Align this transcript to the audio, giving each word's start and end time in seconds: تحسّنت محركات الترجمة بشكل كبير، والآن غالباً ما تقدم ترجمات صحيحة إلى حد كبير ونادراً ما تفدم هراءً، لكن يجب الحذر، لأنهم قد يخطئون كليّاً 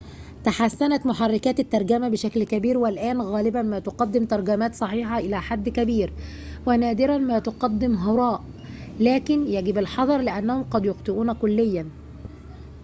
تحسّنت 0.43 1.05
محركات 1.05 1.59
الترجمة 1.59 2.09
بشكل 2.09 2.43
كبير، 2.43 2.77
والآن 2.77 3.21
غالباً 3.21 3.61
ما 3.61 3.79
تقدم 3.79 4.25
ترجمات 4.25 4.75
صحيحة 4.75 5.19
إلى 5.19 5.41
حد 5.41 5.69
كبير 5.69 6.13
ونادراً 6.67 7.17
ما 7.17 7.39
تفدم 7.39 7.95
هراءً، 7.95 8.43
لكن 8.99 9.47
يجب 9.47 9.77
الحذر، 9.77 10.17
لأنهم 10.17 10.63
قد 10.63 10.85
يخطئون 10.85 11.33
كليّاً 11.33 11.85